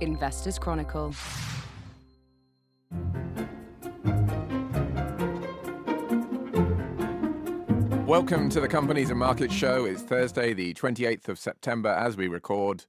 [0.00, 1.14] Investors Chronicle.
[8.06, 9.86] Welcome to the Companies and Markets Show.
[9.86, 12.84] It's Thursday, the 28th of September, as we record.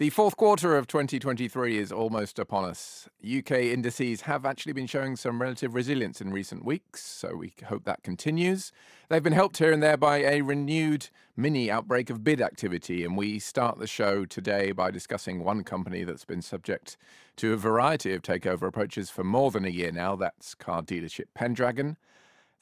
[0.00, 3.06] The fourth quarter of 2023 is almost upon us.
[3.22, 7.84] UK indices have actually been showing some relative resilience in recent weeks, so we hope
[7.84, 8.72] that continues.
[9.10, 13.14] They've been helped here and there by a renewed mini outbreak of bid activity, and
[13.14, 16.96] we start the show today by discussing one company that's been subject
[17.36, 20.16] to a variety of takeover approaches for more than a year now.
[20.16, 21.98] That's car dealership Pendragon.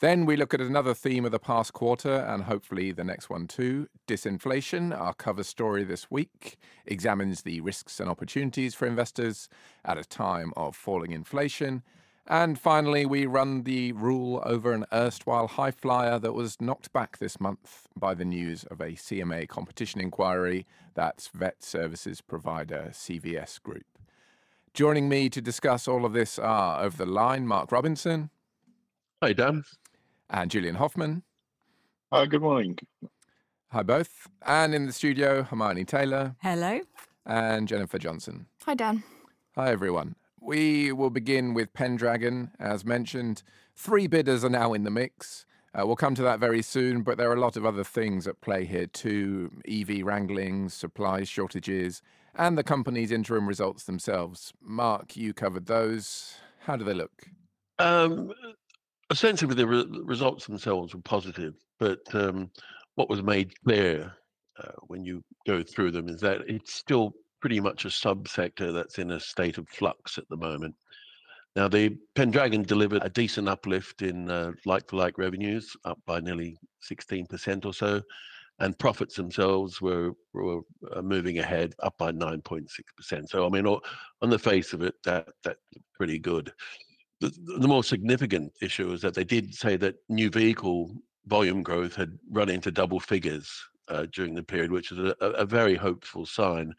[0.00, 3.48] Then we look at another theme of the past quarter and hopefully the next one
[3.48, 4.96] too disinflation.
[4.96, 9.48] Our cover story this week examines the risks and opportunities for investors
[9.84, 11.82] at a time of falling inflation.
[12.28, 17.18] And finally, we run the rule over an erstwhile high flyer that was knocked back
[17.18, 20.64] this month by the news of a CMA competition inquiry.
[20.94, 23.86] That's vet services provider CVS Group.
[24.74, 28.30] Joining me to discuss all of this are over the line Mark Robinson.
[29.20, 29.64] Hi, Dan
[30.30, 31.22] and Julian Hofmann.
[32.12, 32.76] Hi, good morning.
[33.70, 34.28] Hi, both.
[34.46, 36.36] And in the studio, Hermione Taylor.
[36.42, 36.80] Hello.
[37.26, 38.46] And Jennifer Johnson.
[38.64, 39.02] Hi, Dan.
[39.54, 40.16] Hi, everyone.
[40.40, 42.52] We will begin with Pendragon.
[42.58, 43.42] As mentioned,
[43.76, 45.44] three bidders are now in the mix.
[45.74, 48.26] Uh, we'll come to that very soon, but there are a lot of other things
[48.26, 52.00] at play here too EV wranglings, supply shortages,
[52.34, 54.54] and the company's interim results themselves.
[54.62, 56.36] Mark, you covered those.
[56.60, 57.26] How do they look?
[57.78, 58.32] Um,
[59.10, 62.50] essentially the re- results themselves were positive, but um,
[62.94, 64.12] what was made clear
[64.62, 68.98] uh, when you go through them is that it's still pretty much a subsector that's
[68.98, 70.74] in a state of flux at the moment.
[71.56, 76.58] Now, the Pendragon delivered a decent uplift in uh, like-for-like revenues, up by nearly
[76.90, 78.02] 16% or so,
[78.60, 80.60] and profits themselves were were
[80.92, 83.28] uh, moving ahead, up by 9.6%.
[83.28, 85.60] So, I mean, on the face of it, that that's
[85.96, 86.52] pretty good
[87.20, 90.94] the, the more significant issue is that they did say that new vehicle
[91.26, 93.50] volume growth had run into double figures
[93.88, 96.74] uh, during the period, which is a, a, very hopeful sign.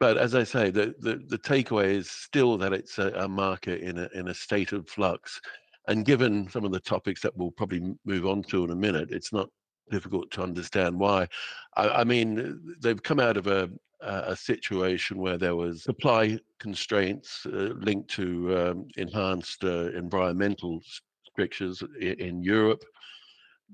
[0.00, 3.80] But as I say, the, the, the takeaway is still that it's a, a, market
[3.80, 5.40] in a, in a state of flux.
[5.86, 9.10] And given some of the topics that we'll probably move on to in a minute,
[9.10, 9.48] it's not
[9.90, 11.28] difficult to understand why.
[11.76, 13.70] I, I mean, they've come out of a,
[14.00, 20.80] a situation where there was supply constraints uh, linked to um, enhanced uh, environmental
[21.24, 22.84] strictures in, in, Europe.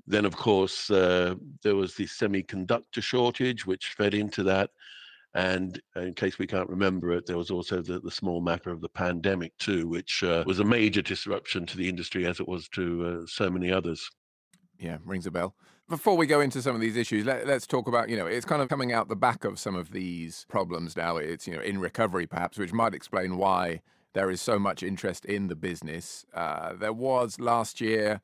[0.07, 4.71] Then, of course, uh, there was the semiconductor shortage, which fed into that.
[5.33, 8.81] And in case we can't remember it, there was also the, the small matter of
[8.81, 12.67] the pandemic, too, which uh, was a major disruption to the industry as it was
[12.69, 14.09] to uh, so many others.
[14.77, 15.55] Yeah, rings a bell.
[15.89, 18.45] Before we go into some of these issues, let, us talk about, you know, it's
[18.45, 21.17] kind of coming out the back of some of these problems now.
[21.17, 23.81] It's, you know, in recovery perhaps, which might explain why
[24.13, 26.25] there is so much interest in the business.
[26.33, 28.21] Uh, there was last year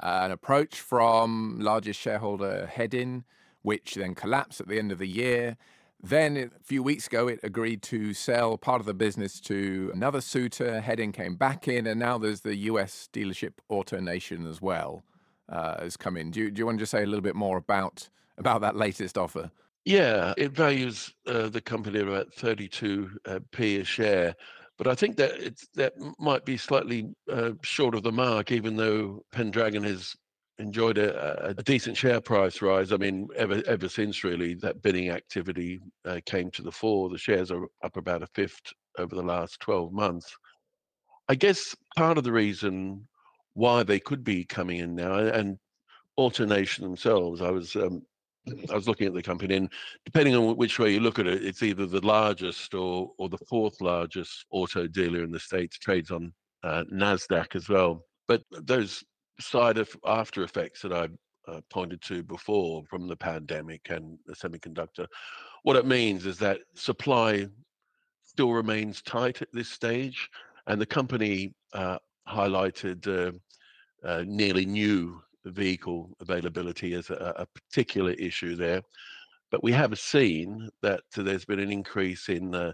[0.00, 3.22] uh, an approach from largest shareholder Hedin,
[3.62, 5.56] which then collapsed at the end of the year.
[6.02, 10.20] Then a few weeks ago, it agreed to sell part of the business to another
[10.20, 10.82] suitor.
[10.84, 15.04] Hedin came back in, and now there's the US dealership AutoNation as well
[15.48, 16.30] uh, has come in.
[16.30, 18.76] Do you, do you want to just say a little bit more about about that
[18.76, 19.50] latest offer?
[19.84, 24.34] Yeah, it values uh, the company at about 32 uh, a share,
[24.78, 28.76] but I think that it's that might be slightly uh, short of the mark, even
[28.76, 30.16] though Pendragon has
[30.58, 32.92] enjoyed a, a, decent share price rise.
[32.92, 37.18] I mean, ever ever since really that bidding activity uh, came to the fore, the
[37.18, 40.34] shares are up about a fifth over the last 12 months.
[41.28, 43.06] I guess part of the reason
[43.54, 45.16] why they could be coming in now.
[45.16, 45.58] And
[46.18, 48.02] AutoNation themselves, I was um,
[48.70, 49.70] I was looking at the company, and
[50.04, 53.38] depending on which way you look at it, it's either the largest or or the
[53.48, 55.78] fourth largest auto dealer in the states.
[55.78, 56.32] Trades on
[56.62, 58.04] uh, Nasdaq as well.
[58.28, 59.04] But those
[59.40, 61.08] side of after effects that I
[61.50, 65.06] uh, pointed to before from the pandemic and the semiconductor,
[65.62, 67.46] what it means is that supply
[68.22, 70.28] still remains tight at this stage,
[70.66, 73.06] and the company uh, highlighted
[74.04, 78.80] uh, nearly new vehicle availability as a, a, particular issue there.
[79.50, 82.72] But we have seen that there's been an increase in uh,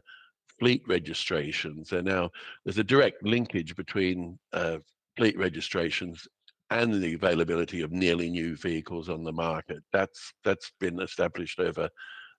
[0.58, 1.92] fleet registrations.
[1.92, 2.30] And now
[2.64, 4.78] there's a direct linkage between uh,
[5.16, 6.26] fleet registrations
[6.70, 9.82] and the availability of nearly new vehicles on the market.
[9.92, 11.88] That's that's been established over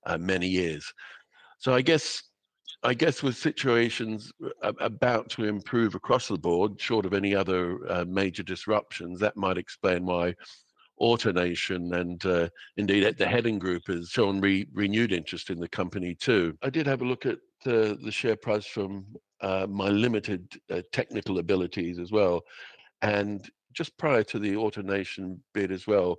[0.05, 0.91] uh, many years.
[1.59, 2.23] So I guess
[2.83, 4.31] I guess with situations
[4.61, 9.57] about to improve across the board, short of any other uh, major disruptions, that might
[9.57, 10.35] explain why
[11.01, 16.15] AutoNation and uh, indeed the Hedin Group has shown re- renewed interest in the company
[16.15, 16.57] too.
[16.61, 19.05] I did have a look at uh, the share price from
[19.41, 22.41] uh, my limited uh, technical abilities as well.
[23.01, 26.17] And just prior to the AutoNation bid as well,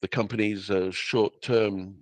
[0.00, 1.96] the company's uh, short-term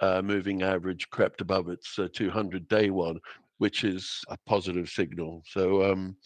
[0.00, 3.20] uh, moving average crept above its 200-day one,
[3.58, 5.42] which is a positive signal.
[5.46, 6.16] So um,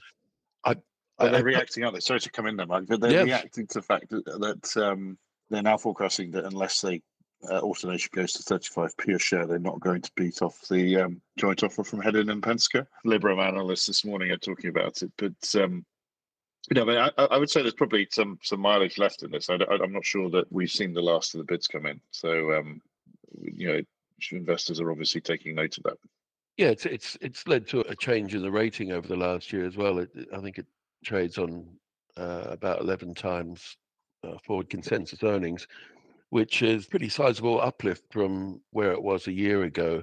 [0.64, 0.76] I,
[1.18, 2.00] I, they're I, reacting, aren't they?
[2.00, 3.24] Sorry to come in there, Mike, but they're yes.
[3.24, 5.18] reacting to the fact that, that um,
[5.50, 7.02] they're now forecasting that unless they
[7.50, 11.20] uh, AutoNation goes to 35p a share, they're not going to beat off the um,
[11.38, 12.86] joint offer from Hedin and Penske.
[13.06, 15.84] Liberum analysts this morning are talking about it, but um,
[16.70, 19.50] you know, I, I, would say there's probably some some mileage left in this.
[19.50, 22.54] I, am not sure that we've seen the last of the bids come in, so
[22.54, 22.80] um,
[23.40, 23.80] you know,
[24.32, 25.98] investors are obviously taking note of that.
[26.56, 29.64] Yeah, it's it's it's led to a change in the rating over the last year
[29.66, 29.98] as well.
[29.98, 30.66] It, I think it
[31.04, 31.66] trades on
[32.16, 33.76] uh, about 11 times
[34.24, 35.66] uh, forward consensus earnings,
[36.30, 40.02] which is pretty sizable uplift from where it was a year ago,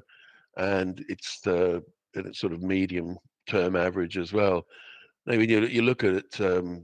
[0.58, 1.84] and it's the
[2.14, 3.18] it's sort of medium
[3.48, 4.66] term average as well.
[5.26, 6.84] Now, when you you look at it, um,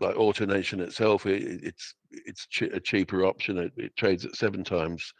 [0.00, 3.58] like AutoNation itself, it, it's it's ch- a cheaper option.
[3.58, 5.12] It, it, trades at seven times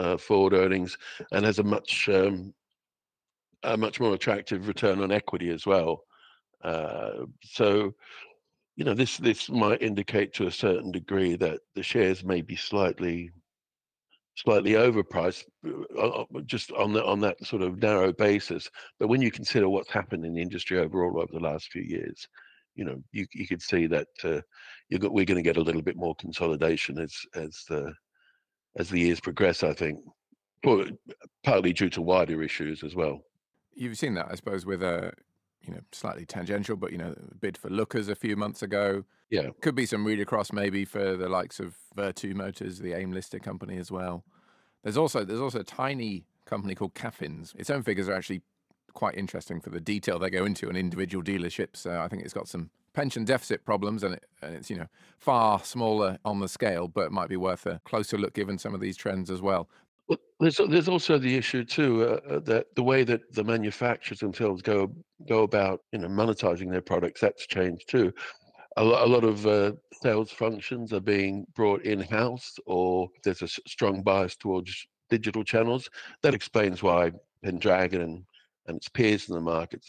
[0.00, 0.96] uh, forward earnings
[1.32, 2.54] and has a much um,
[3.62, 6.04] a much more attractive return on equity as well.
[6.64, 7.92] Uh, so,
[8.76, 12.56] you know, this this might indicate to a certain degree that the shares may be
[12.56, 13.30] slightly
[14.36, 15.44] slightly overpriced
[15.98, 18.70] uh, uh, just on the, on that sort of narrow basis.
[18.98, 22.26] But when you consider what's happened in the industry overall over the last few years,
[22.74, 24.40] you know, you you could see that uh,
[24.98, 27.92] got, we're going to get a little bit more consolidation as as the
[28.76, 29.62] as the years progress.
[29.62, 30.00] I think,
[30.62, 30.88] but
[31.42, 33.20] partly due to wider issues as well.
[33.74, 35.12] You've seen that, I suppose, with a
[35.62, 39.04] you know slightly tangential, but you know, bid for Lookers a few months ago.
[39.30, 43.12] Yeah, could be some read across maybe for the likes of Vertu Motors, the AIM
[43.12, 44.24] listed company as well.
[44.82, 47.54] There's also there's also a tiny company called Caffyns.
[47.56, 48.42] Its own figures are actually
[48.92, 51.86] quite interesting for the detail they go into on individual dealerships.
[51.86, 54.86] Uh, I think it's got some pension deficit problems and, it, and it's you know
[55.18, 58.74] far smaller on the scale, but it might be worth a closer look given some
[58.74, 59.68] of these trends as well.
[60.08, 64.20] Well, there's there's also the issue too uh, uh, that the way that the manufacturers
[64.20, 64.92] themselves go
[65.28, 68.12] go about you know monetizing their products that's changed too.
[68.76, 73.42] A, lot, a lot of uh, sales functions are being brought in house, or there's
[73.42, 75.90] a strong bias towards digital channels.
[76.22, 77.10] That explains why
[77.44, 78.24] Pendragon and,
[78.66, 79.84] and its peers in the market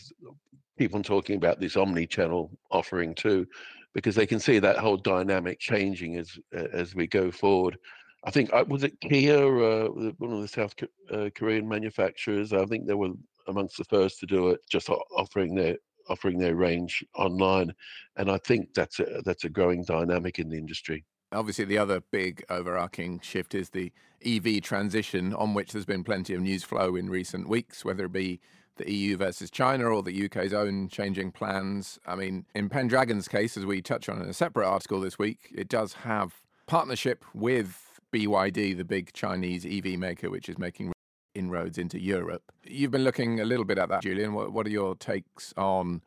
[0.81, 3.45] keep on talking about this omni-channel offering too,
[3.93, 6.39] because they can see that whole dynamic changing as
[6.73, 7.77] as we go forward.
[8.23, 10.73] I think uh, was it Kia, uh, one of the South
[11.11, 12.51] uh, Korean manufacturers.
[12.51, 13.11] I think they were
[13.47, 15.77] amongst the first to do it, just offering their
[16.09, 17.71] offering their range online,
[18.17, 21.05] and I think that's a that's a growing dynamic in the industry.
[21.31, 23.91] Obviously, the other big overarching shift is the
[24.25, 28.11] EV transition, on which there's been plenty of news flow in recent weeks, whether it
[28.11, 28.41] be
[28.83, 31.99] the EU versus China or the UK's own changing plans.
[32.05, 35.51] I mean, in Pendragon's case, as we touch on in a separate article this week,
[35.53, 40.91] it does have partnership with BYD, the big Chinese EV maker, which is making
[41.33, 42.43] inroads into Europe.
[42.65, 44.33] You've been looking a little bit at that, Julian.
[44.33, 46.01] What, what are your takes on,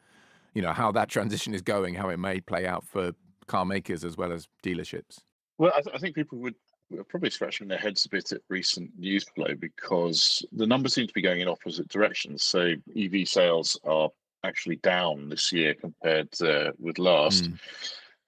[0.53, 3.13] you know, how that transition is going, how it may play out for
[3.47, 5.21] car makers as well as dealerships?
[5.59, 6.57] Well, I, th- I think people would
[6.99, 11.07] are probably scratching their heads a bit at recent news flow because the numbers seem
[11.07, 12.43] to be going in opposite directions.
[12.43, 14.11] So EV sales are
[14.45, 17.51] actually down this year compared uh, with last.
[17.51, 17.59] Mm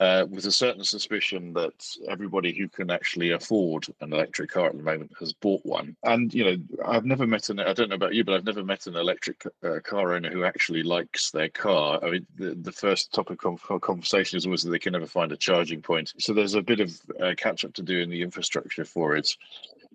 [0.00, 4.76] uh, with a certain suspicion that everybody who can actually afford an electric car at
[4.76, 5.96] the moment has bought one.
[6.04, 8.64] And you know, I've never met an I don't know about you, but I've never
[8.64, 11.98] met an electric uh, car owner who actually likes their car.
[12.04, 15.32] I mean, the, the first topic of conversation is always that they can never find
[15.32, 16.12] a charging point.
[16.18, 19.34] So there's a bit of uh, catch up to do in the infrastructure for it.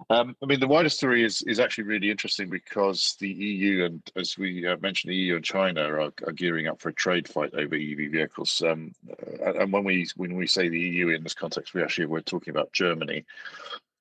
[0.10, 4.02] Um, I mean, the wider story is is actually really interesting because the EU and,
[4.16, 7.28] as we uh, mentioned, the EU and China are, are, gearing up for a trade
[7.28, 8.62] fight over EV vehicles.
[8.66, 12.08] Um, uh, and when we when we say the EU in this context, we actually
[12.08, 13.26] we're talking about Germany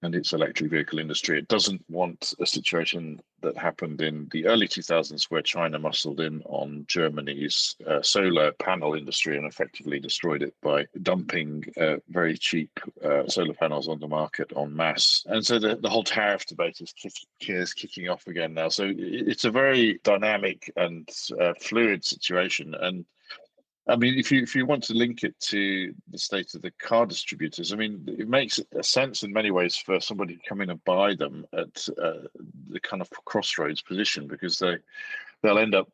[0.03, 1.39] and its electric vehicle industry.
[1.39, 6.43] It doesn't want a situation that happened in the early 2000s where China muscled in
[6.47, 12.71] on Germany's uh, solar panel industry and effectively destroyed it by dumping uh, very cheap
[13.05, 15.25] uh, solar panels on the market en masse.
[15.27, 18.69] And so the, the whole tariff debate is, kick, is kicking off again now.
[18.69, 21.09] So it's a very dynamic and
[21.41, 22.75] uh, fluid situation.
[22.79, 23.05] And
[23.91, 26.71] I mean, if you if you want to link it to the state of the
[26.71, 30.61] car distributors, I mean, it makes a sense in many ways for somebody to come
[30.61, 32.29] in and buy them at uh,
[32.69, 34.77] the kind of crossroads position because they
[35.43, 35.89] they'll end up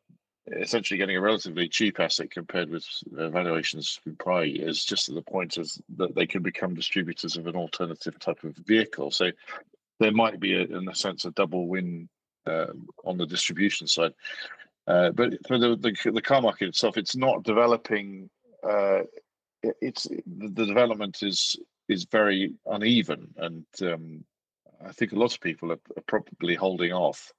[0.51, 2.85] essentially getting a relatively cheap asset compared with
[3.17, 7.35] uh, valuations from prior years, just at the point as that they can become distributors
[7.35, 9.11] of an alternative type of vehicle.
[9.11, 9.31] So
[9.99, 12.07] there might be, a, in a sense, a double win
[12.45, 12.67] uh,
[13.03, 14.13] on the distribution side.
[14.87, 18.29] Uh, but for the, the, the car market itself, it's not developing.
[18.63, 19.01] Uh,
[19.81, 21.57] it's the, development is
[21.89, 24.23] is very uneven, and um,
[24.85, 27.31] I think a lot of people are, are, probably holding off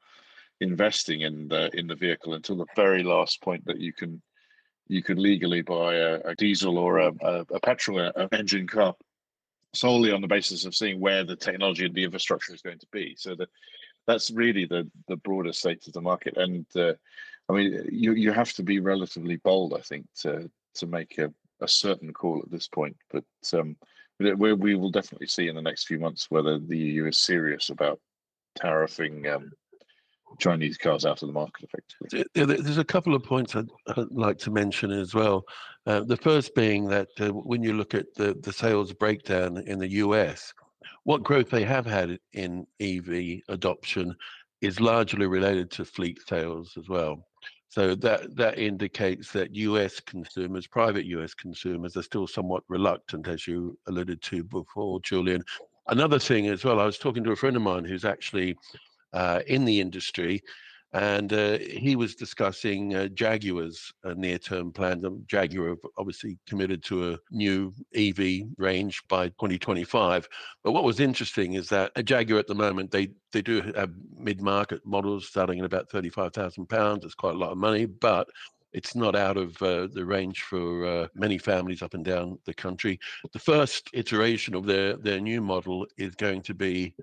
[0.61, 4.21] investing in the in the vehicle until the very last point that you can
[4.89, 8.95] you can legally buy a, a diesel or a, a, a petrol a engine car
[9.75, 12.87] solely on the basis of seeing where the technology and the infrastructure is going to
[12.91, 13.15] be.
[13.17, 13.49] So that
[14.07, 16.37] that's really the the broader state of the market.
[16.37, 16.95] And uh,
[17.49, 21.33] I mean, you you have to be relatively bold, I think, to to make a,
[21.61, 22.97] a certain call at this point.
[23.11, 23.77] But um,
[24.21, 27.71] we we will definitely see in the next few months whether the EU is serious
[27.71, 28.01] about
[28.59, 29.53] tariffing um,
[30.39, 32.25] Chinese cars out of the market effectively.
[32.35, 35.45] There's a couple of points I'd, I'd like to mention as well.
[35.87, 39.79] Uh, the first being that uh, when you look at the, the sales breakdown in
[39.79, 40.53] the US,
[41.05, 44.15] what growth they have had in EV adoption
[44.61, 47.25] is largely related to fleet sales as well.
[47.71, 53.47] So that that indicates that US consumers, private US consumers, are still somewhat reluctant, as
[53.47, 55.45] you alluded to before, Julian.
[55.89, 58.57] Another thing as well, I was talking to a friend of mine who's actually
[59.13, 60.43] uh, in the industry,
[60.95, 65.05] and uh, he was discussing uh, Jaguar's uh, near-term plans.
[65.05, 70.29] Um, Jaguar obviously committed to a new EV range by 2025.
[70.65, 73.91] But what was interesting is that a Jaguar at the moment they they do have
[74.17, 77.05] mid-market models starting at about 35,000 pounds.
[77.05, 78.27] It's quite a lot of money, but
[78.73, 82.55] it's not out of uh, the range for uh, many families up and down the
[82.55, 82.99] country.
[83.33, 86.95] The first iteration of their their new model is going to be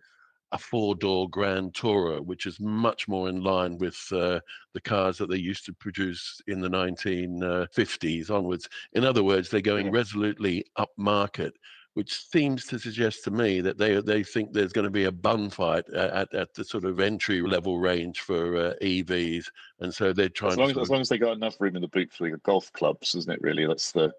[0.52, 4.40] a four-door Grand Tourer, which is much more in line with uh,
[4.74, 8.70] the cars that they used to produce in the 1950s onwards.
[8.94, 11.52] In other words, they're going resolutely upmarket,
[11.96, 15.12] which seems to suggest to me that they they think there's going to be a
[15.12, 19.46] bun fight at, at the sort of entry level range for uh, EVs,
[19.80, 20.54] and so they're trying.
[20.54, 22.38] As long, as, as long as they got enough room in the boot for the
[22.38, 23.42] golf clubs, isn't it?
[23.42, 24.14] Really, that's the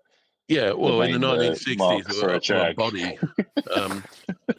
[0.49, 3.19] yeah, well, the in the 1960s, uh, for a, body.
[3.75, 4.05] um,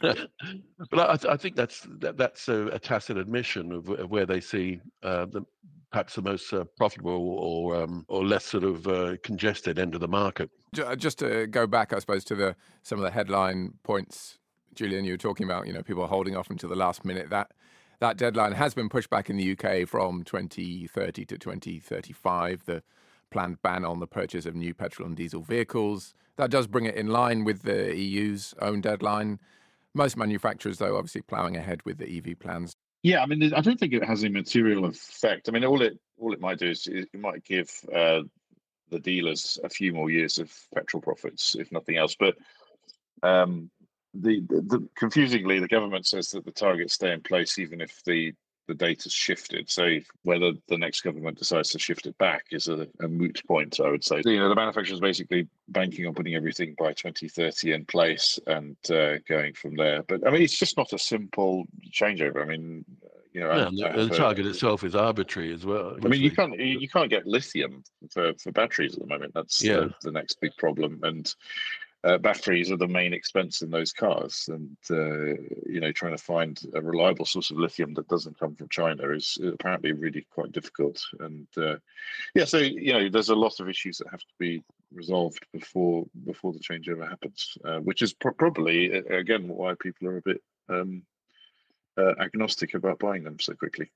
[0.90, 4.40] but I, I, think that's that, that's a, a, tacit admission of, of, where they
[4.40, 5.42] see uh, the
[5.90, 10.00] perhaps the most uh, profitable or um, or less sort of uh, congested end of
[10.00, 10.50] the market.
[10.78, 14.38] Uh, just to go back, I suppose, to the some of the headline points,
[14.74, 15.66] Julian, you were talking about.
[15.66, 17.30] You know, people are holding off until the last minute.
[17.30, 17.52] That
[18.00, 22.64] that deadline has been pushed back in the UK from 2030 to 2035.
[22.66, 22.82] The
[23.30, 26.14] planned ban on the purchase of new petrol and diesel vehicles.
[26.36, 29.38] That does bring it in line with the EU's own deadline.
[29.94, 32.72] Most manufacturers, though, obviously ploughing ahead with the EV plans.
[33.02, 35.48] Yeah, I mean, I don't think it has a material effect.
[35.48, 38.22] I mean, all it all it might do is it might give uh,
[38.90, 42.16] the dealers a few more years of petrol profits, if nothing else.
[42.18, 42.36] But
[43.22, 43.70] um,
[44.14, 48.02] the, the, the confusingly, the government says that the targets stay in place even if
[48.04, 48.32] the
[48.68, 49.68] the data's shifted.
[49.68, 53.80] So whether the next government decides to shift it back is a, a, moot point,
[53.80, 54.20] I would say.
[54.24, 59.18] You know, the manufacturer's basically banking on putting everything by 2030 in place and uh,
[59.26, 60.02] going from there.
[60.02, 62.42] But I mean, it's just not a simple changeover.
[62.42, 62.84] I mean,
[63.32, 65.96] you know, yeah, the, the target itself is arbitrary as well.
[66.04, 69.32] I mean, you can't you can't get lithium for, for batteries at the moment.
[69.34, 69.76] That's yeah.
[69.76, 71.32] the, the next big problem, and
[72.04, 75.34] uh, batteries are the main expense in those cars, and uh,
[75.66, 79.10] you know trying to find a reliable source of lithium that doesn't come from China
[79.10, 81.02] is apparently really quite difficult.
[81.18, 81.76] And uh,
[82.34, 84.62] yeah, so you know there's a lot of issues that have to be
[84.92, 90.18] resolved before before the changeover happens, uh, which is pro- probably again why people are
[90.18, 91.02] a bit um,
[91.98, 93.90] uh, agnostic about buying them so quickly.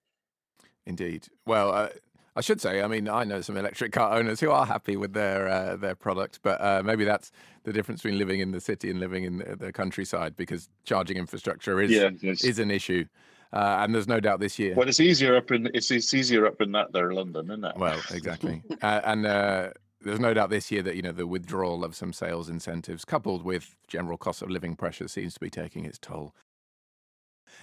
[0.87, 1.29] Indeed.
[1.47, 1.91] Well, uh,
[2.35, 5.13] I should say, I mean, I know some electric car owners who are happy with
[5.13, 7.31] their uh, their product, but uh, maybe that's
[7.65, 11.19] the difference between living in the city and living in the, the countryside because charging
[11.19, 13.05] infrastructure is yeah, is an issue.
[13.53, 14.75] Uh, and there's no doubt this year.
[14.75, 17.77] Well, it's easier up in it's, it's easier up in that there London, isn't it?
[17.77, 18.63] Well, exactly.
[18.83, 19.71] Uh, and uh,
[20.01, 23.45] there's no doubt this year that you know the withdrawal of some sales incentives, coupled
[23.45, 26.35] with general cost of living pressure, seems to be taking its toll.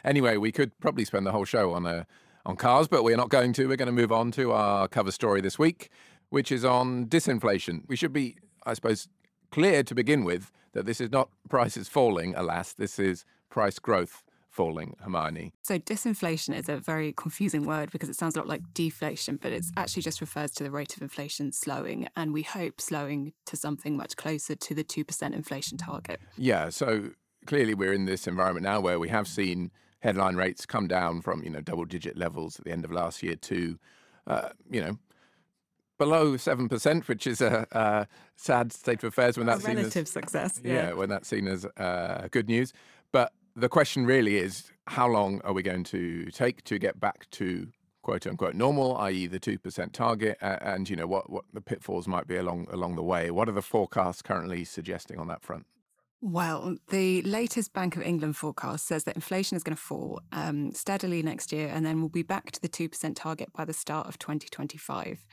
[0.06, 2.06] Anyway, we could probably spend the whole show on a
[2.50, 3.68] on cars, but we're not going to.
[3.68, 5.90] We're going to move on to our cover story this week,
[6.30, 7.84] which is on disinflation.
[7.88, 9.08] We should be, I suppose,
[9.52, 14.24] clear to begin with that this is not prices falling, alas, this is price growth
[14.50, 15.54] falling, Hermione.
[15.62, 19.52] So, disinflation is a very confusing word because it sounds a lot like deflation, but
[19.52, 23.56] it actually just refers to the rate of inflation slowing, and we hope slowing to
[23.56, 26.20] something much closer to the 2% inflation target.
[26.36, 27.12] Yeah, so
[27.46, 31.44] clearly we're in this environment now where we have seen headline rates come down from
[31.44, 33.78] you know double digit levels at the end of last year to
[34.28, 34.98] uh, you know
[35.98, 39.92] below seven percent, which is a, a, sad state of affairs when that's a relative
[39.92, 40.62] seen as success.
[40.64, 40.74] Yeah.
[40.74, 42.74] yeah, when that's seen as uh, good news.
[43.12, 47.30] But the question really is, how long are we going to take to get back
[47.32, 47.68] to
[48.02, 52.08] quote unquote normal, i.e., the two percent target, and you know what what the pitfalls
[52.08, 53.30] might be along along the way.
[53.30, 55.68] What are the forecasts currently suggesting on that front?
[56.22, 60.74] Well, the latest Bank of England forecast says that inflation is going to fall um,
[60.74, 64.06] steadily next year and then we'll be back to the 2% target by the start
[64.06, 65.26] of 2025.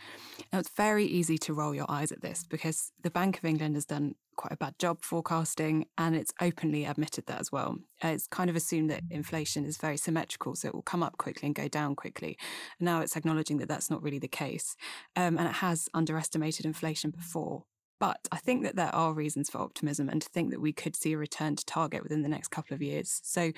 [0.52, 3.74] Now, it's very easy to roll your eyes at this because the Bank of England
[3.74, 7.78] has done quite a bad job forecasting and it's openly admitted that as well.
[8.04, 11.18] Uh, it's kind of assumed that inflation is very symmetrical, so it will come up
[11.18, 12.38] quickly and go down quickly.
[12.78, 14.76] Now it's acknowledging that that's not really the case.
[15.16, 17.64] Um, and it has underestimated inflation before.
[17.98, 20.94] But I think that there are reasons for optimism and to think that we could
[20.94, 23.20] see a return to target within the next couple of years.
[23.24, 23.52] So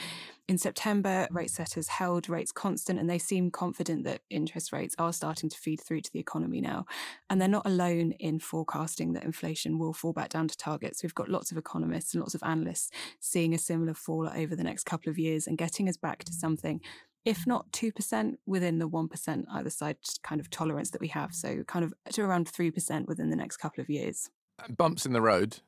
[0.46, 1.34] in September, mm.
[1.34, 5.58] rate setters held rates constant and they seem confident that interest rates are starting to
[5.58, 6.86] feed through to the economy now.
[7.28, 11.02] And they're not alone in forecasting that inflation will fall back down to targets.
[11.02, 14.64] We've got lots of economists and lots of analysts seeing a similar fall over the
[14.64, 16.80] next couple of years and getting us back to something
[17.24, 21.34] if not 2% within the 1% either side kind of tolerance that we have.
[21.34, 24.30] So kind of to around 3% within the next couple of years.
[24.68, 25.58] Bumps in the road,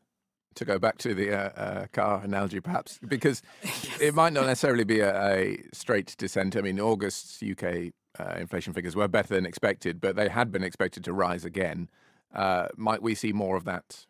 [0.55, 4.01] to go back to the uh, uh, car analogy perhaps, because yes.
[4.01, 6.57] it might not necessarily be a, a, straight descent.
[6.57, 10.65] I mean, August's UK uh, inflation figures were better than expected, but they had been
[10.65, 11.89] expected to rise again.
[12.35, 14.07] Uh, might we see more of that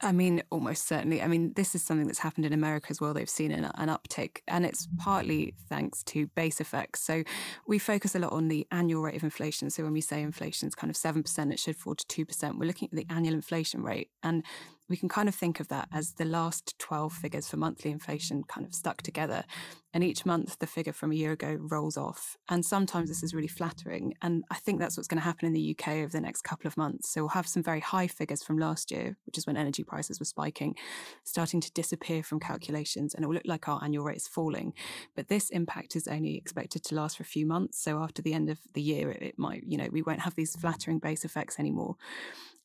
[0.00, 1.22] I mean, almost certainly.
[1.22, 3.14] I mean, this is something that's happened in America as well.
[3.14, 7.00] They've seen an, an, uptick, and it's partly thanks to base effects.
[7.00, 7.22] So
[7.66, 9.70] we focus a lot on the annual rate of inflation.
[9.70, 12.58] So when we say inflation is kind of 7%, it should fall to 2%.
[12.58, 14.10] We're looking at the annual inflation rate.
[14.22, 14.44] And
[14.88, 16.16] we can kind of think of that as mm.
[16.16, 19.44] the last 12 figures for monthly inflation kind of stuck together.
[19.92, 22.36] And each month, the figure from a year ago rolls off.
[22.48, 24.14] And sometimes this is really flattering.
[24.22, 26.66] And I think that's what's going to happen in the UK over the next couple
[26.66, 27.10] of months.
[27.10, 30.18] So we'll have some very high figures from last year, which is when energy prices
[30.18, 30.74] were spiking,
[31.22, 33.14] starting to disappear from calculations.
[33.14, 34.74] And it will look like our annual rate is falling.
[35.14, 37.80] But this impact is only expected to last for a few months.
[37.80, 40.56] So after the end of the year, it might, you know, we won't have these
[40.56, 41.96] flattering base effects anymore.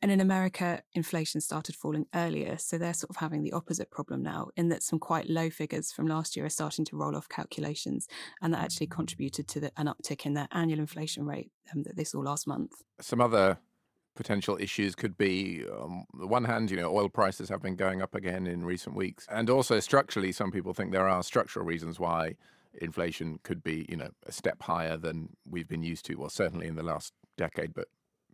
[0.01, 2.57] And in America, inflation started falling earlier.
[2.57, 5.91] So they're sort of having the opposite problem now, in that some quite low figures
[5.91, 8.07] from last year are starting to roll off calculations.
[8.41, 11.97] And that actually contributed to the, an uptick in their annual inflation rate um, that
[11.97, 12.71] they saw last month.
[13.01, 13.57] Some other
[14.15, 18.01] potential issues could be on the one hand, you know, oil prices have been going
[18.01, 19.25] up again in recent weeks.
[19.29, 22.35] And also structurally, some people think there are structural reasons why
[22.81, 26.15] inflation could be, you know, a step higher than we've been used to.
[26.15, 27.87] Well, certainly in the last decade, but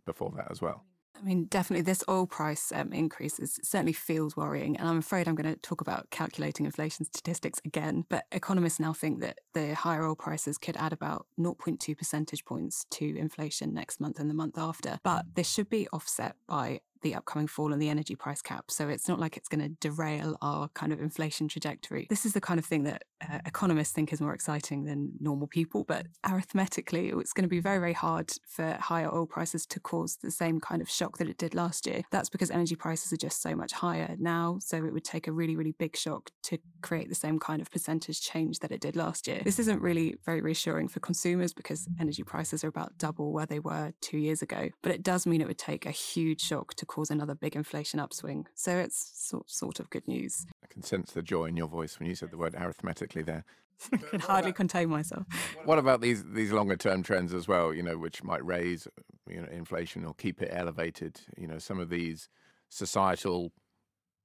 [0.04, 0.84] before that as well.
[1.18, 4.76] I mean, definitely this oil price um, increase is, certainly feels worrying.
[4.76, 8.04] And I'm afraid I'm going to talk about calculating inflation statistics again.
[8.08, 12.86] But economists now think that the higher oil prices could add about 0.2 percentage points
[12.90, 14.98] to inflation next month and the month after.
[15.02, 18.70] But this should be offset by the upcoming fall in the energy price cap.
[18.70, 22.06] So it's not like it's going to derail our kind of inflation trajectory.
[22.08, 25.46] This is the kind of thing that uh, economists think is more exciting than normal
[25.46, 29.80] people, but arithmetically, it's going to be very, very hard for higher oil prices to
[29.80, 32.02] cause the same kind of shock that it did last year.
[32.10, 34.58] That's because energy prices are just so much higher now.
[34.60, 37.70] So it would take a really, really big shock to create the same kind of
[37.70, 39.40] percentage change that it did last year.
[39.44, 43.60] This isn't really very reassuring for consumers because energy prices are about double where they
[43.60, 44.70] were two years ago.
[44.82, 48.00] But it does mean it would take a huge shock to cause another big inflation
[48.00, 48.46] upswing.
[48.54, 50.46] So it's sort, sort of good news.
[50.64, 53.44] I can sense the joy in your voice when you said the word arithmetically there.
[53.92, 55.26] I can hardly contain myself.
[55.66, 57.74] What about these these longer term trends as well?
[57.74, 58.88] You know, which might raise
[59.28, 61.20] you know inflation or keep it elevated.
[61.36, 62.30] You know, some of these
[62.70, 63.52] societal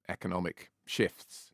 [0.08, 1.51] economic shifts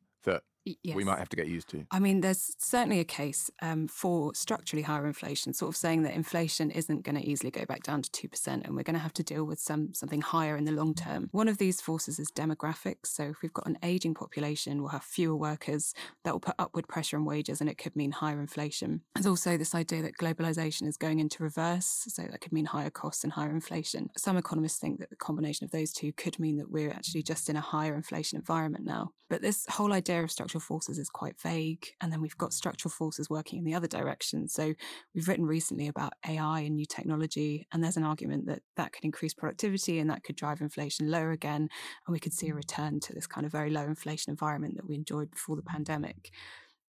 [0.84, 0.95] yes.
[0.95, 1.86] we might have to get used to.
[1.91, 6.13] I mean, there's certainly a case um, for structurally higher inflation, sort of saying that
[6.13, 8.99] inflation isn't going to easily go back down to two percent, and we're going to
[8.99, 11.30] have to deal with some something higher in the long term.
[11.32, 13.08] One of these forces is demographics.
[13.08, 15.93] So if we've got an aging population, we'll have fewer workers.
[16.23, 19.01] That will put upward pressure on wages, and it could mean higher inflation.
[19.15, 22.89] There's also this idea that globalization is going into reverse, so that could mean higher
[22.89, 24.10] costs and higher inflation.
[24.17, 27.49] Some economists think that the combination of those two could mean that we're actually just
[27.49, 29.12] in a higher inflation environment now.
[29.30, 31.87] But this whole idea of structural forces is quite vague.
[32.01, 34.47] And then we've got structural forces working in the other direction.
[34.47, 34.73] So
[35.13, 37.67] we've written recently about AI and new technology.
[37.71, 41.31] And there's an argument that that could increase productivity and that could drive inflation lower
[41.31, 41.69] again.
[42.05, 42.57] And we could see a mm.
[42.57, 46.31] return to this kind of very low inflation environment that we enjoyed before the pandemic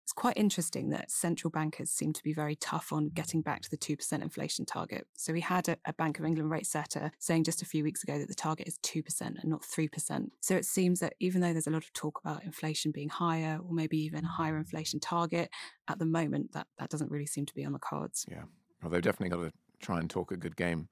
[0.09, 3.71] it's quite interesting that central bankers seem to be very tough on getting back to
[3.71, 5.07] the 2% inflation target.
[5.13, 8.03] So we had a, a, Bank of England rate setter saying just a few weeks
[8.03, 10.31] ago that the target is 2% and not 3%.
[10.41, 13.61] So it seems that even though there's a lot of talk about inflation being higher
[13.63, 15.51] or maybe even a higher inflation target,
[15.89, 18.25] at the moment that, that doesn't really seem to be on the cards.
[18.31, 18.45] Yeah.
[18.83, 20.89] Well, they've definitely got to try and talk a good game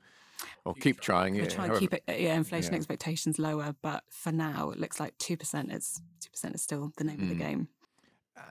[0.66, 1.36] or keep trying.
[1.36, 2.78] Yeah, try and keep it, yeah, inflation yeah.
[2.78, 3.74] expectations lower.
[3.80, 6.02] But for now, it looks like 2% is,
[6.34, 7.22] 2% is still the name mm.
[7.22, 7.48] of the mm.
[7.48, 7.68] game.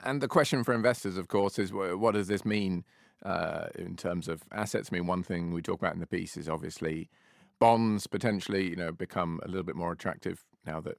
[0.04, 2.84] And the question for investors, of course, is what does this mean
[3.24, 4.90] uh, in terms of assets.
[4.92, 7.08] I mean, one thing we talk about in the piece is obviously
[7.58, 10.98] bonds potentially, you know, become a little bit more attractive now that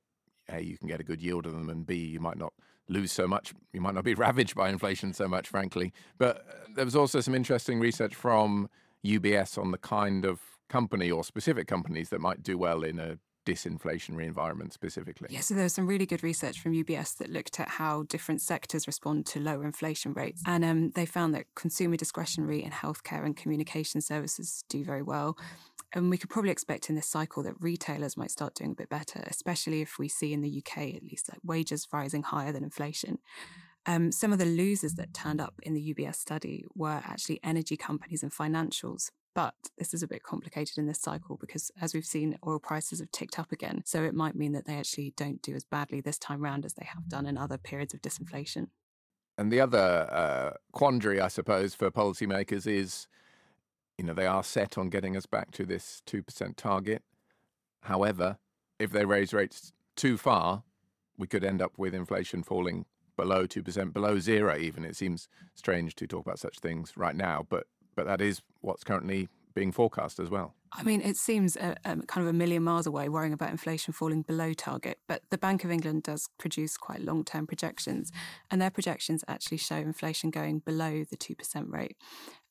[0.50, 2.54] a you can get a good yield on them, and b you might not
[2.89, 3.54] lose so much.
[3.73, 5.93] You might not be ravaged by inflation so much, frankly.
[6.17, 8.69] But uh, there was also some interesting research from
[9.06, 13.19] UBS on the kind of company or specific companies that might do well in a
[13.47, 15.29] disinflationary environment specifically?
[15.31, 18.41] Yeah, so there was some really good research from UBS that looked at how different
[18.41, 20.43] sectors respond to lower inflation rates.
[20.45, 25.38] And um, they found that consumer discretionary and healthcare and communication services do very well.
[25.93, 28.89] And we could probably expect in this cycle that retailers might start doing a bit
[28.89, 32.65] better, especially if we see in the UK at least like wages rising higher than
[32.65, 33.19] inflation.
[33.86, 37.77] Um, some of the losers that turned up in the UBS study were actually energy
[37.77, 39.12] companies and financials.
[39.38, 42.97] But this is a bit complicated in this cycle because, as we've seen, oil prices
[42.97, 43.84] have ticked up again.
[43.86, 46.73] So it might mean that they actually don't do as badly this time round as
[46.73, 48.69] they have done in other periods of disinflation.
[49.38, 53.08] And the other uh, quandary, I suppose, for policymakers is
[53.95, 57.04] you know, they are set on getting us back to this 2% target.
[57.82, 58.38] However,
[58.80, 60.63] if they raise rates too far,
[61.15, 64.84] we could end up with inflation falling below 2%, below zero even.
[64.84, 68.86] It seems strange to talk about such things right now, but but that is what's
[68.86, 70.53] currently being forecast as well.
[70.71, 73.91] I mean, it seems a, a, kind of a million miles away worrying about inflation
[73.91, 78.12] falling below target, but the Bank of England does produce quite long term projections,
[78.51, 81.97] and their projections actually show inflation going below the 2% rate.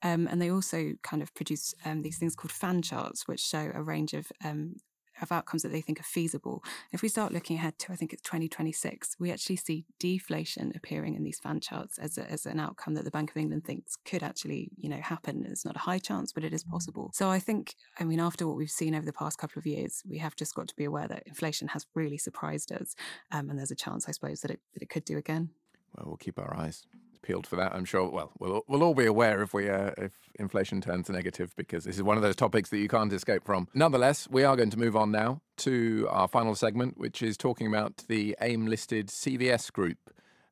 [0.03, 3.71] Um, and they also kind of produce um, these things called fan charts, which show
[3.73, 4.77] a range of um,
[5.23, 6.63] of outcomes that they think are feasible.
[6.93, 11.15] If we start looking ahead to, I think it's 2026, we actually see deflation appearing
[11.15, 13.97] in these fan charts as, a, as an outcome that the Bank of England thinks
[14.05, 15.47] could actually, you know, happen.
[15.49, 17.11] It's not a high chance, but it is possible.
[17.15, 20.03] So I think, I mean, after what we've seen over the past couple of years,
[20.09, 22.95] we have just got to be aware that inflation has really surprised us,
[23.33, 25.51] um, and there's a chance, I suppose, that it that it could do again.
[25.97, 26.85] Well, we'll keep our eyes
[27.23, 27.75] peeled for that.
[27.75, 28.09] I'm sure.
[28.09, 31.97] Well, we'll we'll all be aware if we uh, if inflation turns negative because this
[31.97, 33.69] is one of those topics that you can't escape from.
[33.75, 37.67] Nonetheless, we are going to move on now to our final segment, which is talking
[37.67, 39.99] about the AIM listed CVS Group,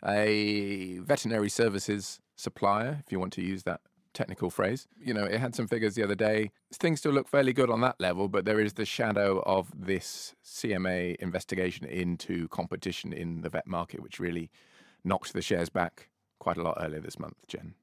[0.05, 3.81] a veterinary services supplier, if you want to use that
[4.15, 4.87] technical phrase.
[4.99, 6.53] You know, it had some figures the other day.
[6.73, 10.35] Things still look fairly good on that level, but there is the shadow of this
[10.45, 14.51] CMA investigation into competition in the vet market, which really
[15.05, 16.09] knocked the shares back
[16.45, 17.75] quite a lot earlier this month, Jen.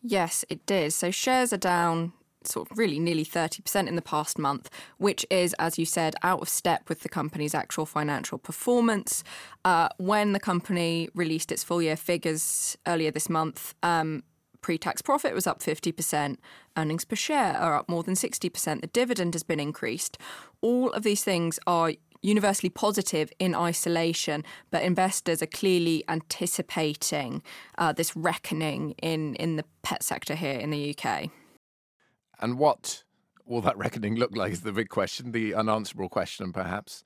[0.00, 0.92] Yes, it did.
[0.92, 2.12] So shares are down
[2.46, 6.40] sort of really nearly 30% in the past month, which is, as you said, out
[6.40, 9.24] of step with the company's actual financial performance.
[9.64, 14.22] Uh, when the company released its full year figures earlier this month, um,
[14.60, 16.36] pre tax profit was up 50%,
[16.76, 20.18] earnings per share are up more than 60%, the dividend has been increased.
[20.60, 21.94] All of these things are
[22.24, 27.42] universally positive in isolation, but investors are clearly anticipating
[27.78, 31.30] uh, this reckoning in, in the pet sector here in the UK.
[32.40, 33.04] And what
[33.44, 37.04] will that reckoning look like is the big question, the unanswerable question, perhaps.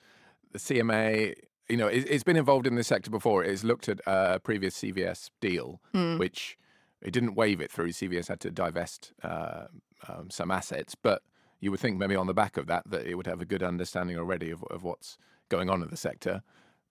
[0.52, 1.34] The CMA,
[1.68, 3.44] you know, it, has been involved in this sector before.
[3.44, 6.18] It's looked at a previous CVS deal, mm.
[6.18, 6.56] which
[7.02, 7.90] it didn't waive it through.
[7.90, 9.64] CVS had to divest uh,
[10.08, 11.22] um, some assets, but
[11.60, 13.62] you would think maybe on the back of that that it would have a good
[13.62, 15.18] understanding already of, of what's
[15.48, 16.42] going on in the sector.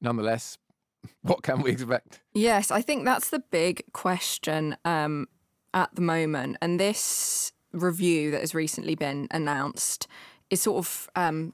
[0.01, 0.57] Nonetheless,
[1.21, 2.21] what can we expect?
[2.33, 5.27] Yes, I think that's the big question um,
[5.73, 6.57] at the moment.
[6.61, 10.07] And this review that has recently been announced
[10.49, 11.53] is sort of um,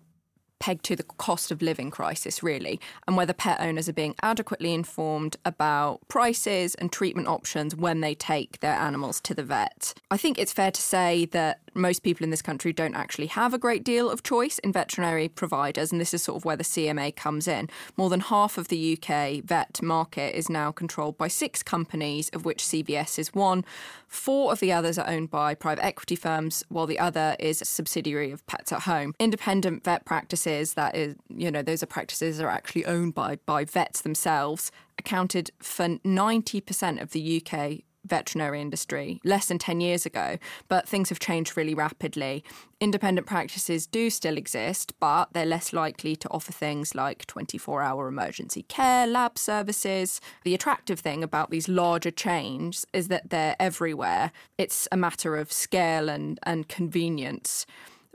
[0.59, 4.73] pegged to the cost of living crisis, really, and whether pet owners are being adequately
[4.73, 9.93] informed about prices and treatment options when they take their animals to the vet.
[10.09, 13.53] I think it's fair to say that most people in this country don't actually have
[13.53, 16.63] a great deal of choice in veterinary providers, and this is sort of where the
[16.63, 17.69] CMA comes in.
[17.97, 22.45] More than half of the UK vet market is now controlled by six companies, of
[22.45, 23.65] which CVS is one.
[24.07, 27.65] Four of the others are owned by private equity firms, while the other is a
[27.65, 29.13] subsidiary of Pets at Home.
[29.19, 33.37] Independent vet practices, that is, you know, those are practices that are actually owned by,
[33.45, 40.05] by vets themselves, accounted for 90% of the UK veterinary industry less than 10 years
[40.05, 40.37] ago,
[40.67, 42.43] but things have changed really rapidly.
[42.79, 48.07] Independent practices do still exist, but they're less likely to offer things like 24 hour
[48.07, 50.19] emergency care, lab services.
[50.43, 54.31] The attractive thing about these larger chains is that they're everywhere.
[54.57, 57.65] It's a matter of scale and, and convenience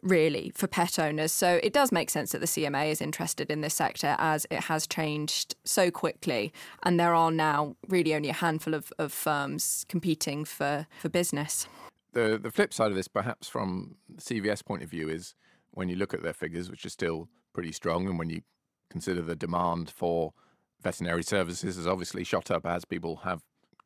[0.02, 1.32] really for pet owners.
[1.32, 4.64] So it does make sense that the CMA is interested in this sector as it
[4.64, 6.52] has changed so quickly.
[6.82, 11.66] And there are now really only a handful of, of firms competing for, for business.
[12.12, 15.34] The, the flip side of this, perhaps from CVS point of view, is
[15.72, 18.42] when you look at their figures, which are still pretty strong, and when you
[18.90, 20.32] consider the demand for
[20.82, 23.42] veterinary services has obviously shot up as people have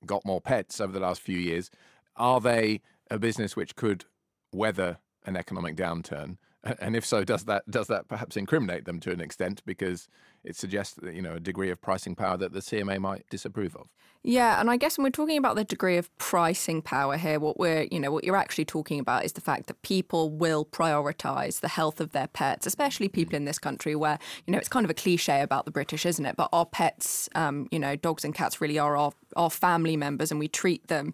[0.07, 1.71] got more pets over the last few years.
[2.17, 4.05] Are they a business which could
[4.53, 6.37] weather an economic downturn?
[6.79, 10.09] And if so, does that does that perhaps incriminate them to an extent because
[10.45, 13.75] it suggests that, you know a degree of pricing power that the CMA might disapprove
[13.75, 13.89] of?
[14.25, 17.59] Yeah, and I guess when we're talking about the degree of pricing power here, what
[17.59, 21.61] we're you know what you're actually talking about is the fact that people will prioritise
[21.61, 24.85] the health of their pets, especially people in this country where you know it's kind
[24.85, 26.37] of a cliche about the British, isn't it?
[26.37, 30.31] But our pets, um, you know, dogs and cats really are our our family members,
[30.31, 31.13] and we treat them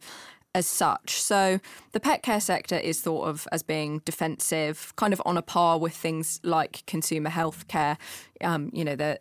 [0.59, 1.23] as such.
[1.23, 1.61] So
[1.93, 5.79] the pet care sector is thought of as being defensive, kind of on a par
[5.79, 7.97] with things like consumer health care.
[8.43, 9.21] Um, you know, the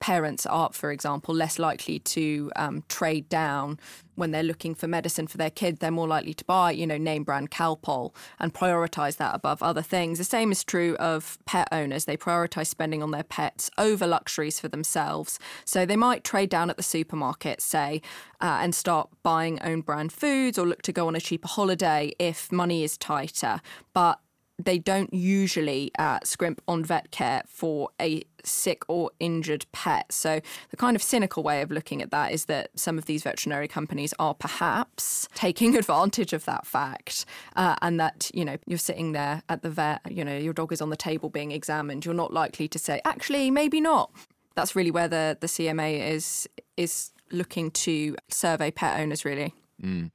[0.00, 3.78] parents are, for example, less likely to um, trade down
[4.14, 5.78] when they're looking for medicine for their kid.
[5.78, 9.82] They're more likely to buy, you know, name brand Calpol and prioritize that above other
[9.82, 10.18] things.
[10.18, 12.04] The same is true of pet owners.
[12.04, 15.38] They prioritize spending on their pets over luxuries for themselves.
[15.64, 18.02] So they might trade down at the supermarket, say,
[18.40, 22.12] uh, and start buying own brand foods or look to go on a cheaper holiday
[22.18, 23.60] if money is tighter.
[23.92, 24.18] But
[24.58, 30.10] they don't usually uh, scrimp on vet care for a sick or injured pet.
[30.10, 30.40] So,
[30.70, 33.68] the kind of cynical way of looking at that is that some of these veterinary
[33.68, 39.12] companies are perhaps taking advantage of that fact uh, and that, you know, you're sitting
[39.12, 42.04] there at the vet, you know, your dog is on the table being examined.
[42.04, 44.10] You're not likely to say, actually, maybe not.
[44.54, 49.52] That's really where the, the CMA is is looking to survey pet owners, really.
[49.82, 50.10] Mm.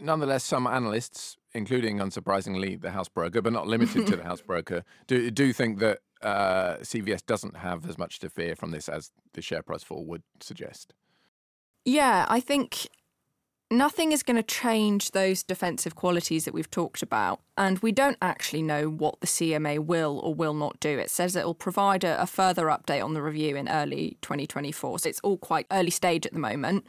[0.00, 4.84] Nonetheless, some analysts including unsurprisingly the house broker, but not limited to the house broker,
[5.06, 9.10] do do think that uh, CVS doesn't have as much to fear from this as
[9.34, 10.94] the share price fall would suggest.
[11.84, 12.88] Yeah, I think
[13.70, 17.40] nothing is going to change those defensive qualities that we've talked about.
[17.56, 20.98] And we don't actually know what the CMA will or will not do.
[20.98, 25.00] It says it will provide a, a, further update on the review in early 2024.
[25.00, 26.86] So it's all quite early stage at the moment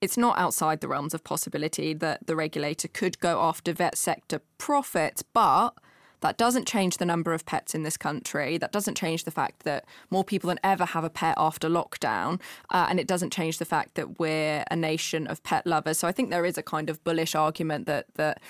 [0.00, 4.40] it's not outside the realms of possibility that the regulator could go after vet sector
[4.58, 5.74] profits, but
[6.20, 8.58] that doesn't change the number of pets in this country.
[8.58, 12.40] That doesn't change the fact that more people than ever have a pet after lockdown.
[12.70, 15.98] Uh, and it doesn't change the fact that we're a nation of pet lovers.
[15.98, 18.40] So I think there is a kind of bullish argument that that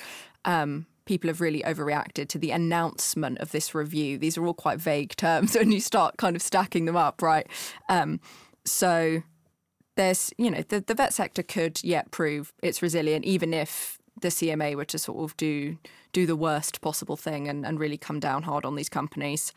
[0.44, 4.18] um, people have really overreacted to the announcement of this review.
[4.18, 7.46] These are all quite vague terms when you start kind of stacking them up, right?
[7.88, 8.20] Um,
[8.64, 9.22] so
[9.98, 14.28] there's, you know, the, the vet sector could yet prove it's resilient, even if the
[14.28, 15.76] CMA were to sort of do
[16.12, 19.52] do the worst possible thing and, and really come down hard on these companies.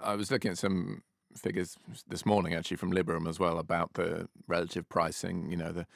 [0.00, 1.02] I was looking at some
[1.34, 5.50] figures this morning actually from Liberum as well about the relative pricing.
[5.50, 5.86] You know, the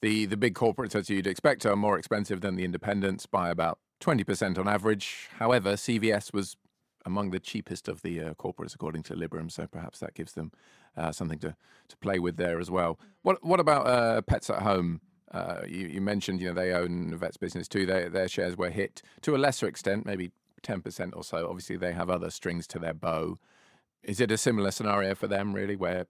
[0.00, 3.78] the the big corporates as you'd expect are more expensive than the independents by about
[4.00, 5.28] twenty percent on average.
[5.38, 6.56] However, CVS was
[7.04, 10.52] among the cheapest of the uh, corporates according to Liberum, so perhaps that gives them
[10.96, 11.56] uh, something to,
[11.88, 12.98] to play with there as well.
[13.22, 15.00] What what about uh, pets at home?
[15.32, 17.86] Uh, you, you, mentioned you know they own vets business too.
[17.86, 20.32] They, their shares were hit to a lesser extent, maybe
[20.62, 21.46] ten percent or so.
[21.48, 23.38] Obviously, they have other strings to their bow.
[24.02, 26.06] Is it a similar scenario for them, really, where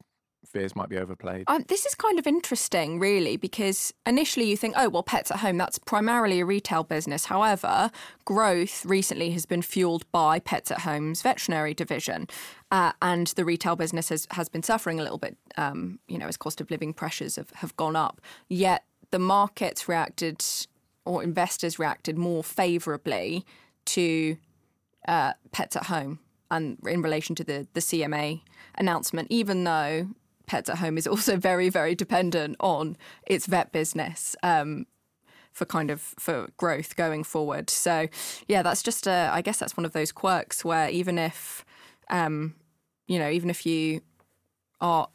[0.46, 1.44] fears might be overplayed?
[1.46, 5.38] Um, this is kind of interesting, really, because initially you think, oh, well, pets at
[5.38, 7.26] home, that's primarily a retail business.
[7.26, 7.90] However,
[8.24, 12.28] growth recently has been fueled by Pets at Home's veterinary division.
[12.70, 16.26] Uh, and the retail business has, has been suffering a little bit, um, you know,
[16.26, 18.20] as cost of living pressures have, have gone up.
[18.48, 20.44] Yet the markets reacted,
[21.04, 23.44] or investors reacted more favourably
[23.86, 24.36] to
[25.08, 28.40] uh, Pets at Home and in relation to the, the CMA
[28.76, 30.08] announcement, even though
[30.50, 34.34] Pets at Home is also very, very dependent on its vet business.
[34.42, 34.86] Um,
[35.52, 37.70] for kind of for growth going forward.
[37.70, 38.06] So
[38.46, 41.64] yeah, that's just a I guess that's one of those quirks where even if
[42.08, 42.54] um,
[43.08, 44.00] you know, even if you
[44.80, 45.08] are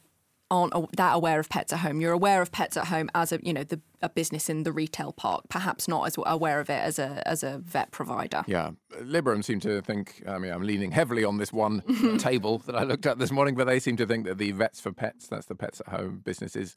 [0.56, 2.00] aren't that aware of pets at home.
[2.00, 4.72] You're aware of pets at home as a you know the a business in the
[4.72, 8.44] retail park, perhaps not as aware of it as a as a vet provider.
[8.48, 10.24] Yeah, Liberum seem to think.
[10.28, 11.82] I mean, I'm leaning heavily on this one
[12.20, 14.80] table that I looked at this morning, but they seem to think that the vets
[14.80, 16.76] for pets, that's the pets at home business, is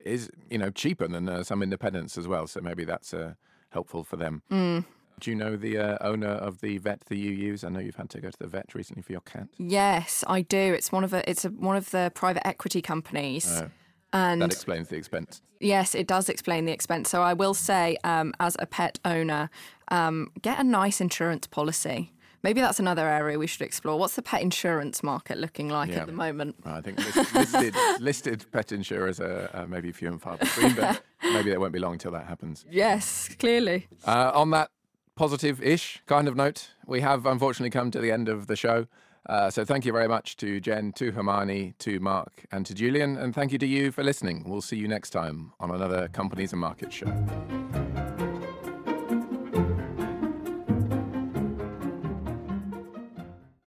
[0.00, 2.46] is you know cheaper than uh, some independents as well.
[2.46, 3.34] So maybe that's uh,
[3.70, 4.42] helpful for them.
[4.50, 4.84] Mm.
[5.20, 7.64] Do you know the uh, owner of the vet that you use?
[7.64, 9.48] I know you've had to go to the vet recently for your cat.
[9.58, 10.58] Yes, I do.
[10.58, 13.60] It's one of a, it's a, one of the private equity companies.
[13.62, 13.70] Oh,
[14.12, 15.42] and that explains the expense.
[15.60, 17.08] Yes, it does explain the expense.
[17.10, 19.50] So I will say, um, as a pet owner,
[19.88, 22.12] um, get a nice insurance policy.
[22.44, 23.98] Maybe that's another area we should explore.
[23.98, 26.02] What's the pet insurance market looking like yeah.
[26.02, 26.54] at the moment?
[26.64, 26.98] I think
[27.34, 31.72] listed, listed pet insurers are uh, maybe few and far between, but maybe they won't
[31.72, 32.64] be long until that happens.
[32.70, 33.88] Yes, clearly.
[34.06, 34.70] Uh, on that
[35.18, 38.86] positive ish kind of note, we have unfortunately come to the end of the show.
[39.28, 43.16] Uh, so thank you very much to Jen, to Hermione, to Mark, and to Julian.
[43.18, 44.44] And thank you to you for listening.
[44.46, 48.07] We'll see you next time on another Companies and Markets show.